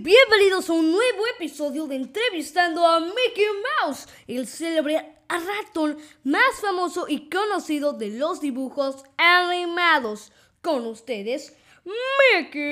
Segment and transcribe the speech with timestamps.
[0.00, 3.44] bienvenidos a un nuevo episodio de Entrevistando a Mickey
[3.82, 10.32] Mouse, el célebre ratón más famoso y conocido de los dibujos animados.
[10.62, 12.62] Con ustedes, Mickey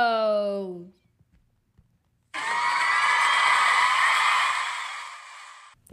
[0.00, 0.86] Mouse.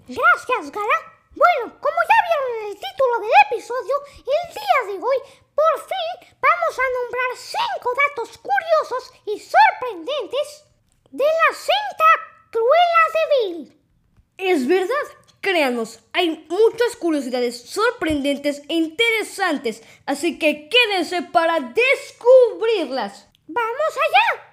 [0.08, 1.14] Gracias, Gala.
[1.36, 5.18] Bueno, como ya vieron en el título del episodio, el día de hoy,
[5.56, 10.66] por fin, vamos a nombrar cinco datos curiosos y sorprendentes
[11.10, 12.06] de la cinta
[12.52, 13.82] Cruella de Vil.
[14.38, 23.28] Es verdad, créanos, hay muchas curiosidades sorprendentes e interesantes, así que quédense para descubrirlas.
[23.48, 24.53] ¡Vamos allá!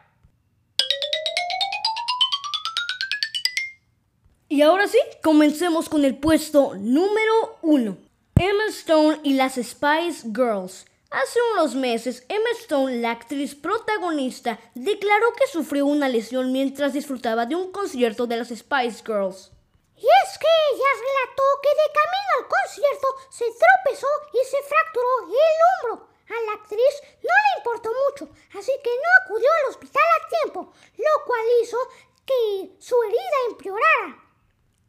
[4.53, 7.97] Y ahora sí, comencemos con el puesto número uno.
[8.35, 10.87] Emma Stone y las Spice Girls.
[11.09, 17.47] Hace unos meses, Emma Stone, la actriz protagonista, declaró que sufrió una lesión mientras disfrutaba
[17.47, 19.53] de un concierto de las Spice Girls.
[19.95, 25.29] Y es que ella relató que de camino al concierto se tropezó y se fracturó
[25.29, 26.09] el hombro.
[26.27, 28.29] A la actriz no le importó mucho,
[28.59, 31.79] así que no acudió al hospital a tiempo, lo cual hizo
[32.27, 34.30] que su herida empeorara.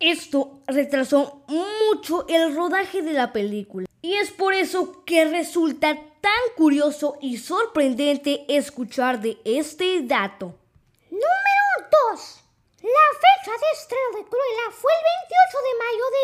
[0.01, 3.85] Esto retrasó mucho el rodaje de la película.
[4.01, 10.55] Y es por eso que resulta tan curioso y sorprendente escuchar de este dato.
[11.11, 11.65] Número
[12.11, 12.43] 2.
[12.81, 16.23] La fecha de estreno de Cruella fue el 28 de mayo de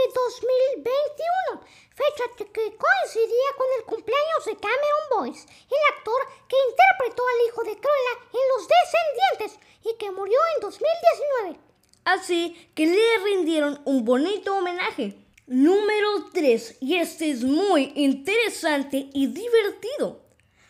[0.82, 1.62] 2021,
[1.94, 6.20] fecha que coincidía con el cumpleaños de Cameron Boyce, el actor
[6.50, 11.68] que interpretó al hijo de Cruella en Los Descendientes y que murió en 2019.
[12.08, 14.06] Así que le rindieron un
[14.50, 15.16] homenaje.
[15.48, 20.22] Número 3, y este es muy interesante y divertido.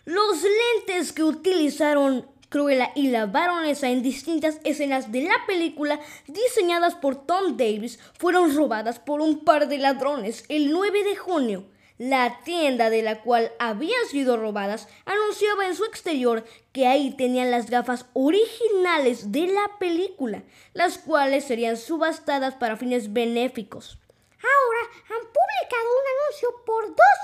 [0.06, 6.96] Los lentes que utilizaron Cruella y la baronesa en distintas escenas de la película diseñadas
[6.96, 11.66] por Tom Davis fueron robadas por un par de ladrones el 9 de junio.
[11.98, 17.50] La tienda de la cual habían sido robadas anunciaba en su exterior que ahí tenían
[17.50, 20.44] las gafas originales de la película,
[20.74, 23.98] las cuales serían subastadas para fines benéficos.
[24.38, 27.20] Ahora han publicado un anuncio por dos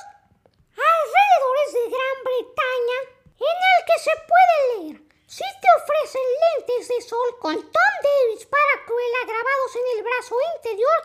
[0.73, 2.99] alrededores de Gran Bretaña
[3.37, 5.13] en el que se puede leer.
[5.27, 10.35] Si te ofrecen lentes de sol con Tom Davis para Cruella grabados en el brazo
[10.57, 10.99] interior,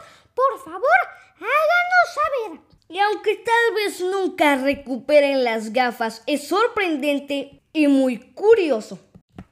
[4.00, 8.98] nunca recuperen las gafas, es sorprendente y muy curioso.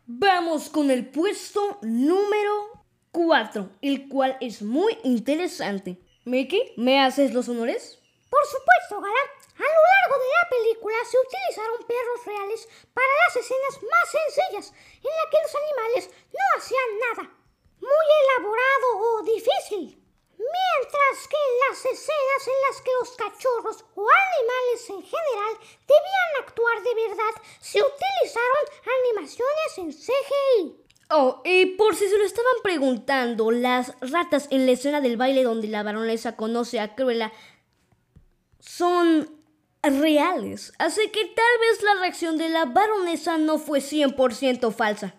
[0.06, 2.76] Vamos con el puesto número
[3.12, 5.98] 4, el cual es muy interesante.
[6.24, 7.98] Mickey, ¿me haces los honores?
[8.28, 9.36] Por supuesto, Gala.
[9.56, 14.74] A lo largo de la película se utilizaron perros reales para las escenas más sencillas,
[15.00, 17.24] en las que los animales no hacían nada.
[17.80, 20.02] Muy elaborado o difícil.
[20.36, 26.44] Mientras que en las escenas en las que los cachorros o animales en general debían
[26.44, 28.64] actuar de verdad, se utilizaron
[29.04, 30.86] animaciones en CGI.
[31.10, 35.44] Oh, y por si se lo estaban preguntando, las ratas en la escena del baile
[35.44, 37.32] donde la baronesa conoce a Cruella
[38.58, 39.30] son
[39.82, 40.72] reales.
[40.78, 45.14] Así que tal vez la reacción de la baronesa no fue 100% falsa.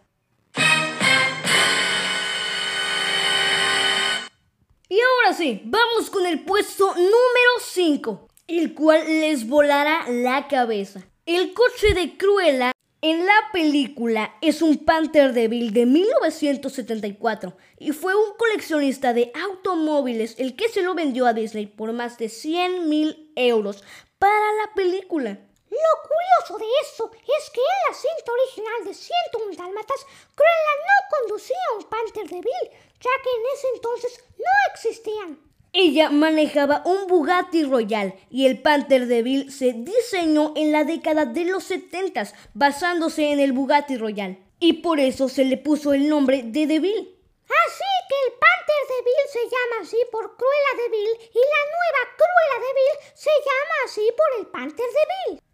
[4.89, 11.01] Y ahora sí, vamos con el puesto número 5, el cual les volará la cabeza.
[11.25, 12.71] El coche de Cruella
[13.01, 20.35] en la película es un Panther Devil de 1974 y fue un coleccionista de automóviles
[20.39, 23.83] el que se lo vendió a Disney por más de 100 mil euros
[24.17, 25.31] para la película.
[25.69, 31.17] Lo curioso de eso es que en la cinta original de 101 Dálmatas, Cruella no
[31.19, 35.46] conducía un Panther Devil, ya que en ese entonces no existían.
[35.79, 41.45] Ella manejaba un Bugatti Royal y el Panther Devil se diseñó en la década de
[41.45, 46.41] los 70 basándose en el Bugatti Royal y por eso se le puso el nombre
[46.41, 46.95] de Devil.
[46.95, 52.68] Así que el Panther Devil se llama así por Cruella Devil y la nueva Cruella
[52.68, 55.46] Devil se llama así por el Panther Devil.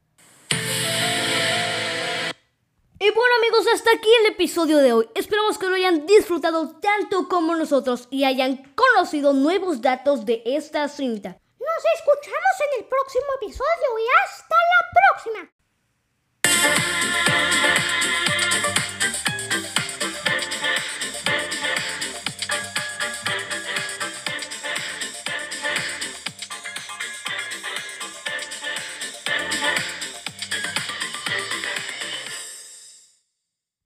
[3.00, 5.10] Y bueno amigos, hasta aquí el episodio de hoy.
[5.16, 10.88] Esperamos que lo hayan disfrutado tanto como nosotros y hayan conocido nuevos datos de esta
[10.88, 11.38] cinta.
[11.60, 14.83] Nos escuchamos en el próximo episodio y hasta la.